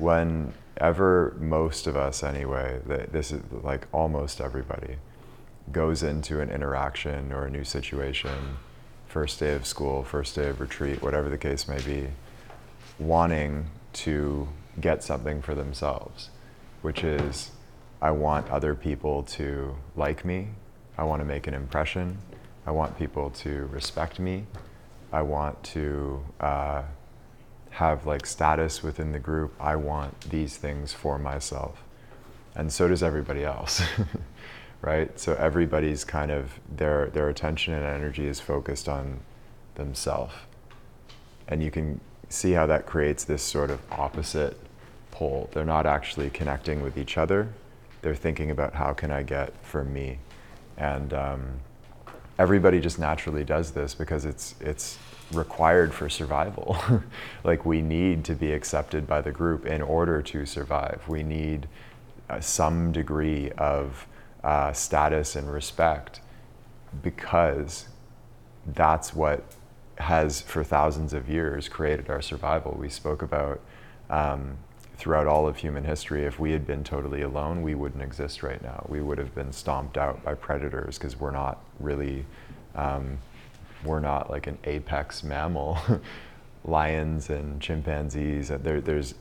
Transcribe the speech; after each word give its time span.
whenever 0.00 1.36
most 1.38 1.86
of 1.86 1.96
us, 1.96 2.22
anyway, 2.22 2.80
this 2.86 3.30
is 3.30 3.42
like 3.62 3.86
almost 3.92 4.40
everybody, 4.40 4.96
goes 5.70 6.02
into 6.02 6.40
an 6.40 6.50
interaction 6.50 7.32
or 7.32 7.44
a 7.44 7.50
new 7.50 7.64
situation, 7.64 8.56
first 9.06 9.38
day 9.38 9.54
of 9.54 9.66
school, 9.66 10.02
first 10.02 10.34
day 10.34 10.48
of 10.48 10.60
retreat, 10.60 11.02
whatever 11.02 11.28
the 11.28 11.38
case 11.38 11.68
may 11.68 11.80
be, 11.82 12.08
wanting 12.98 13.66
to 13.92 14.48
get 14.80 15.02
something 15.02 15.42
for 15.42 15.54
themselves, 15.54 16.30
which 16.82 17.04
is 17.04 17.50
I 18.00 18.10
want 18.12 18.48
other 18.50 18.74
people 18.74 19.22
to 19.24 19.76
like 19.96 20.24
me, 20.24 20.48
I 20.96 21.04
want 21.04 21.20
to 21.20 21.26
make 21.26 21.46
an 21.46 21.54
impression, 21.54 22.18
I 22.66 22.70
want 22.70 22.98
people 22.98 23.30
to 23.30 23.66
respect 23.66 24.18
me, 24.18 24.46
I 25.12 25.22
want 25.22 25.62
to 25.64 26.24
uh, 26.40 26.82
have 27.70 28.06
like 28.06 28.26
status 28.26 28.82
within 28.82 29.12
the 29.12 29.18
group, 29.18 29.54
I 29.60 29.76
want 29.76 30.30
these 30.30 30.56
things 30.56 30.92
for 30.92 31.18
myself. 31.18 31.82
And 32.54 32.72
so 32.72 32.88
does 32.88 33.02
everybody 33.02 33.44
else. 33.44 33.82
right? 34.82 35.18
So 35.18 35.34
everybody's 35.34 36.04
kind 36.04 36.30
of 36.30 36.58
their 36.74 37.06
their 37.08 37.28
attention 37.28 37.74
and 37.74 37.84
energy 37.84 38.26
is 38.26 38.40
focused 38.40 38.88
on 38.88 39.20
themselves. 39.74 40.34
And 41.48 41.62
you 41.62 41.70
can 41.70 42.00
see 42.28 42.52
how 42.52 42.66
that 42.66 42.86
creates 42.86 43.24
this 43.24 43.42
sort 43.42 43.70
of 43.70 43.80
opposite 43.90 44.56
pole. 45.10 45.50
They're 45.52 45.64
not 45.64 45.86
actually 45.86 46.30
connecting 46.30 46.82
with 46.82 46.96
each 46.96 47.18
other. 47.18 47.48
They're 48.02 48.14
thinking 48.14 48.50
about 48.50 48.74
how 48.74 48.92
can 48.94 49.10
I 49.10 49.22
get 49.22 49.52
for 49.64 49.84
me, 49.84 50.18
and 50.78 51.12
um, 51.12 51.60
everybody 52.40 52.80
just 52.80 52.98
naturally 52.98 53.44
does 53.44 53.72
this 53.72 53.94
because 53.94 54.24
it's 54.24 54.54
it's 54.60 54.98
required 55.32 55.92
for 55.92 56.08
survival. 56.08 56.76
like 57.44 57.66
we 57.66 57.82
need 57.82 58.24
to 58.24 58.34
be 58.34 58.50
accepted 58.52 59.06
by 59.06 59.20
the 59.20 59.30
group 59.30 59.66
in 59.66 59.82
order 59.82 60.22
to 60.22 60.46
survive. 60.46 61.02
We 61.06 61.22
need 61.22 61.68
uh, 62.30 62.40
some 62.40 62.92
degree 62.92 63.50
of 63.58 64.06
uh, 64.42 64.72
status 64.72 65.36
and 65.36 65.52
respect 65.52 66.22
because 67.02 67.88
that's 68.74 69.14
what 69.14 69.44
has 69.96 70.40
for 70.40 70.64
thousands 70.64 71.12
of 71.12 71.28
years 71.28 71.68
created 71.68 72.08
our 72.08 72.22
survival. 72.22 72.74
We 72.78 72.88
spoke 72.88 73.20
about 73.20 73.60
um, 74.08 74.56
throughout 75.00 75.26
all 75.26 75.48
of 75.48 75.56
human 75.56 75.82
history, 75.82 76.26
if 76.26 76.38
we 76.38 76.52
had 76.52 76.66
been 76.66 76.84
totally 76.84 77.22
alone, 77.22 77.62
we 77.62 77.74
wouldn't 77.74 78.02
exist 78.02 78.42
right 78.42 78.62
now. 78.62 78.84
We 78.86 79.00
would 79.00 79.16
have 79.16 79.34
been 79.34 79.50
stomped 79.50 79.96
out 79.96 80.22
by 80.22 80.34
predators 80.34 80.98
because 80.98 81.18
we're 81.18 81.30
not 81.30 81.58
really, 81.78 82.26
um, 82.74 83.16
we're 83.82 84.00
not 84.00 84.28
like 84.28 84.46
an 84.46 84.58
apex 84.64 85.24
mammal. 85.24 85.78
Lions 86.64 87.30
and 87.30 87.58
chimpanzees, 87.62 88.48
there, 88.48 88.82
there's 88.82 89.14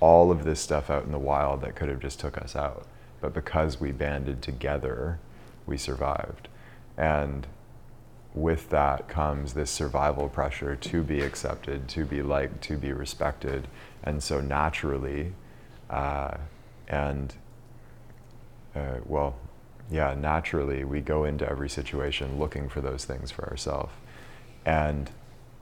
all 0.00 0.32
of 0.32 0.42
this 0.42 0.58
stuff 0.58 0.90
out 0.90 1.04
in 1.04 1.12
the 1.12 1.18
wild 1.18 1.60
that 1.60 1.76
could 1.76 1.88
have 1.88 2.00
just 2.00 2.18
took 2.18 2.36
us 2.36 2.56
out. 2.56 2.84
But 3.20 3.32
because 3.32 3.78
we 3.80 3.92
banded 3.92 4.42
together, 4.42 5.20
we 5.64 5.78
survived. 5.78 6.48
And 6.96 7.46
with 8.34 8.70
that 8.70 9.08
comes 9.08 9.52
this 9.52 9.70
survival 9.70 10.28
pressure 10.28 10.74
to 10.74 11.02
be 11.02 11.20
accepted, 11.20 11.88
to 11.88 12.04
be 12.04 12.22
liked, 12.22 12.62
to 12.62 12.76
be 12.76 12.92
respected. 12.92 13.68
And 14.02 14.22
so 14.22 14.40
naturally, 14.40 15.32
uh, 15.90 16.38
and 16.88 17.34
uh, 18.74 18.96
well, 19.04 19.36
yeah, 19.90 20.14
naturally, 20.14 20.84
we 20.84 21.00
go 21.00 21.24
into 21.24 21.46
every 21.48 21.68
situation 21.68 22.38
looking 22.38 22.68
for 22.68 22.80
those 22.80 23.04
things 23.04 23.30
for 23.30 23.48
ourselves. 23.50 23.92
And 24.64 25.10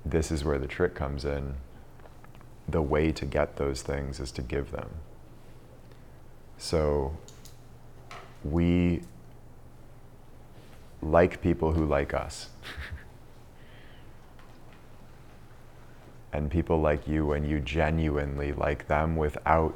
this 0.05 0.30
is 0.30 0.44
where 0.44 0.58
the 0.58 0.68
trick 0.68 0.94
comes 0.94 1.24
in. 1.24 1.55
The 2.68 2.82
way 2.82 3.10
to 3.10 3.27
get 3.27 3.56
those 3.56 3.82
things 3.82 4.20
is 4.20 4.30
to 4.32 4.42
give 4.42 4.70
them. 4.70 4.90
So 6.58 7.16
we 8.44 9.02
like 11.02 11.40
people 11.42 11.72
who 11.72 11.84
like 11.86 12.14
us. 12.14 12.48
and 16.33 16.50
people 16.50 16.80
like 16.80 17.08
you 17.08 17.27
when 17.27 17.44
you 17.44 17.61
genuinely 17.61 18.52
like 18.52 18.86
them 18.88 19.16
without 19.16 19.74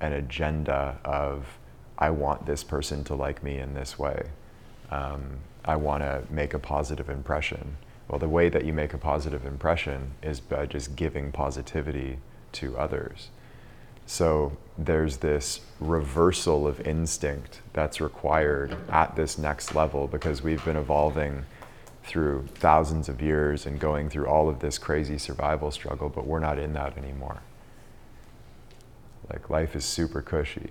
an 0.00 0.12
agenda 0.12 0.98
of, 1.04 1.58
I 1.98 2.10
want 2.10 2.46
this 2.46 2.64
person 2.64 3.04
to 3.04 3.14
like 3.14 3.42
me 3.42 3.58
in 3.58 3.74
this 3.74 3.98
way. 3.98 4.30
Um, 4.90 5.38
I 5.64 5.76
want 5.76 6.02
to 6.02 6.22
make 6.30 6.54
a 6.54 6.58
positive 6.58 7.08
impression. 7.08 7.76
Well, 8.08 8.18
the 8.18 8.28
way 8.28 8.48
that 8.48 8.64
you 8.64 8.72
make 8.72 8.94
a 8.94 8.98
positive 8.98 9.46
impression 9.46 10.12
is 10.22 10.40
by 10.40 10.66
just 10.66 10.96
giving 10.96 11.30
positivity 11.32 12.18
to 12.52 12.76
others. 12.76 13.28
So 14.12 14.52
there's 14.76 15.16
this 15.16 15.60
reversal 15.80 16.66
of 16.66 16.82
instinct 16.82 17.62
that's 17.72 17.98
required 17.98 18.76
at 18.90 19.16
this 19.16 19.38
next 19.38 19.74
level 19.74 20.06
because 20.06 20.42
we've 20.42 20.62
been 20.66 20.76
evolving 20.76 21.46
through 22.04 22.46
thousands 22.56 23.08
of 23.08 23.22
years 23.22 23.64
and 23.64 23.80
going 23.80 24.10
through 24.10 24.26
all 24.26 24.50
of 24.50 24.60
this 24.60 24.76
crazy 24.76 25.16
survival 25.16 25.70
struggle, 25.70 26.10
but 26.10 26.26
we're 26.26 26.40
not 26.40 26.58
in 26.58 26.74
that 26.74 26.98
anymore. 26.98 27.40
Like 29.32 29.48
life 29.48 29.74
is 29.74 29.86
super 29.86 30.20
cushy 30.20 30.68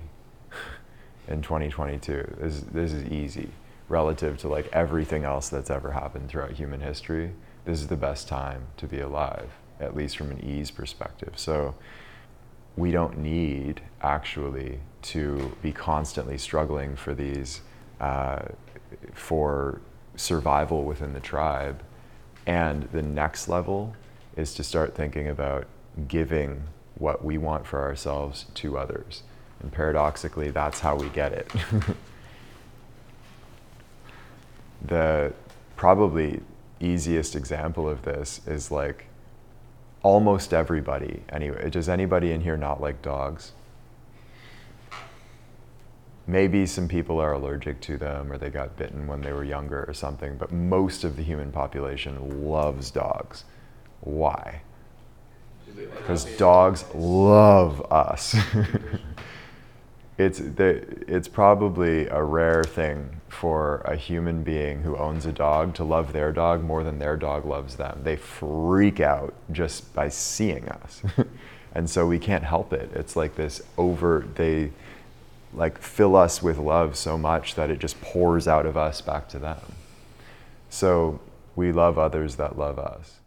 in 1.28 1.42
2022. 1.42 2.36
This, 2.40 2.60
this 2.72 2.94
is 2.94 3.06
easy 3.06 3.50
relative 3.90 4.38
to 4.38 4.50
like 4.50 4.70
everything 4.72 5.24
else 5.24 5.50
that's 5.50 5.72
ever 5.72 5.94
happened 5.94 6.30
throughout 6.30 6.52
human 6.52 6.82
history. 6.82 7.32
This 7.66 7.82
is 7.82 7.88
the 7.88 7.98
best 7.98 8.28
time 8.28 8.68
to 8.78 8.86
be 8.86 9.00
alive, 9.00 9.50
at 9.80 9.96
least 9.96 10.16
from 10.16 10.30
an 10.30 10.46
ease 10.46 10.70
perspective. 10.70 11.34
So 11.38 11.74
we 12.78 12.92
don't 12.92 13.18
need 13.18 13.82
actually 14.02 14.80
to 15.02 15.56
be 15.62 15.72
constantly 15.72 16.38
struggling 16.38 16.96
for 16.96 17.14
these 17.14 17.62
uh, 18.00 18.40
for 19.14 19.82
survival 20.16 20.84
within 20.84 21.14
the 21.14 21.20
tribe. 21.20 21.82
And 22.46 22.84
the 22.92 23.02
next 23.02 23.48
level 23.48 23.96
is 24.36 24.54
to 24.56 24.64
start 24.64 24.96
thinking 24.96 25.28
about 25.28 25.68
giving 26.08 26.64
what 26.96 27.24
we 27.24 27.38
want 27.38 27.66
for 27.66 27.82
ourselves 27.82 28.46
to 28.56 28.78
others. 28.78 29.24
And 29.62 29.72
paradoxically 29.72 30.52
that's 30.52 30.80
how 30.80 30.96
we 30.96 31.10
get 31.10 31.34
it. 31.34 31.52
The 34.84 35.34
probably 35.76 36.42
easiest 36.80 37.36
example 37.36 37.88
of 37.88 38.02
this 38.02 38.42
is 38.48 38.72
like 38.72 39.06
almost 40.04 40.54
everybody. 40.54 41.24
Anyway 41.30 41.70
does 41.70 41.90
anybody 41.90 42.32
in 42.32 42.42
here 42.42 42.58
not 42.58 42.82
like 42.82 43.02
dogs? 43.02 43.54
Maybe 46.28 46.66
some 46.66 46.88
people 46.88 47.20
are 47.20 47.34
allergic 47.34 47.82
to 47.82 47.98
them 47.98 48.32
or 48.32 48.38
they 48.38 48.50
got 48.50 48.78
bitten 48.78 49.08
when 49.08 49.22
they 49.22 49.34
were 49.34 49.44
younger 49.44 49.84
or 49.88 49.94
something 49.94 50.38
but 50.38 50.52
most 50.52 51.04
of 51.04 51.18
the 51.18 51.24
human 51.24 51.52
population 51.52 52.50
loves 52.50 52.92
dogs. 52.92 53.44
Why? 54.02 54.62
Because 55.76 56.26
dogs 56.38 56.86
love 56.94 57.82
us 57.92 58.36
it's 60.18 60.40
the, 60.40 60.86
it's 61.08 61.28
probably 61.28 62.08
a 62.08 62.22
rare 62.24 62.64
thing 62.64 63.22
for 63.30 63.78
a 63.86 63.96
human 63.96 64.44
being 64.44 64.84
who 64.84 64.98
owns 64.98 65.26
a 65.26 65.32
dog 65.32 65.74
to 65.76 65.84
love 65.84 66.14
their 66.14 66.32
dog 66.32 66.64
more 66.64 66.84
than 66.84 67.00
their 67.00 67.18
dog 67.18 67.46
loves 67.46 67.76
them. 67.76 68.02
They 68.04 68.16
freak 68.16 69.00
out 69.00 69.34
just 69.52 69.94
by 69.94 70.10
seeing 70.10 70.68
us. 70.70 71.02
and 71.74 71.90
so 71.90 72.06
we 72.06 72.20
can't 72.20 72.44
help 72.44 72.74
it. 72.74 72.92
It's 72.94 73.16
like 73.16 73.36
this 73.36 73.62
over 73.78 74.26
they 74.36 74.72
like 75.54 75.78
fill 75.78 76.16
us 76.16 76.42
with 76.42 76.58
love 76.58 76.96
so 76.96 77.18
much 77.18 77.56
that 77.56 77.70
it 77.70 77.80
just 77.80 78.00
pours 78.02 78.48
out 78.48 78.66
of 78.66 78.78
us 78.78 79.02
back 79.02 79.28
to 79.30 79.40
them. 79.40 79.60
So 80.70 81.20
we 81.56 81.72
love 81.72 81.98
others 81.98 82.36
that 82.36 82.58
love 82.58 82.80
us. 82.80 83.21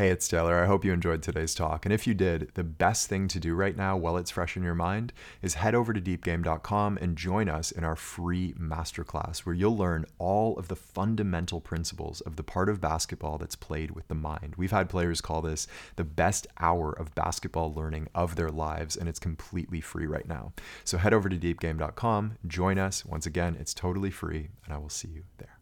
Hey, 0.00 0.08
it's 0.08 0.28
Taylor. 0.28 0.62
I 0.62 0.66
hope 0.66 0.82
you 0.82 0.94
enjoyed 0.94 1.22
today's 1.22 1.54
talk. 1.54 1.84
And 1.84 1.92
if 1.92 2.06
you 2.06 2.14
did, 2.14 2.52
the 2.54 2.64
best 2.64 3.06
thing 3.06 3.28
to 3.28 3.38
do 3.38 3.54
right 3.54 3.76
now 3.76 3.98
while 3.98 4.16
it's 4.16 4.30
fresh 4.30 4.56
in 4.56 4.62
your 4.62 4.74
mind 4.74 5.12
is 5.42 5.56
head 5.56 5.74
over 5.74 5.92
to 5.92 6.00
deepgame.com 6.00 6.96
and 7.02 7.18
join 7.18 7.50
us 7.50 7.70
in 7.70 7.84
our 7.84 7.96
free 7.96 8.54
masterclass 8.54 9.40
where 9.40 9.54
you'll 9.54 9.76
learn 9.76 10.06
all 10.16 10.56
of 10.58 10.68
the 10.68 10.74
fundamental 10.74 11.60
principles 11.60 12.22
of 12.22 12.36
the 12.36 12.42
part 12.42 12.70
of 12.70 12.80
basketball 12.80 13.36
that's 13.36 13.56
played 13.56 13.90
with 13.90 14.08
the 14.08 14.14
mind. 14.14 14.54
We've 14.56 14.70
had 14.70 14.88
players 14.88 15.20
call 15.20 15.42
this 15.42 15.66
the 15.96 16.04
best 16.04 16.46
hour 16.58 16.92
of 16.92 17.14
basketball 17.14 17.70
learning 17.74 18.08
of 18.14 18.36
their 18.36 18.48
lives, 18.48 18.96
and 18.96 19.06
it's 19.06 19.20
completely 19.20 19.82
free 19.82 20.06
right 20.06 20.26
now. 20.26 20.54
So 20.82 20.96
head 20.96 21.12
over 21.12 21.28
to 21.28 21.36
deepgame.com, 21.36 22.38
join 22.46 22.78
us. 22.78 23.04
Once 23.04 23.26
again, 23.26 23.54
it's 23.60 23.74
totally 23.74 24.10
free, 24.10 24.48
and 24.64 24.72
I 24.72 24.78
will 24.78 24.88
see 24.88 25.08
you 25.08 25.24
there. 25.36 25.59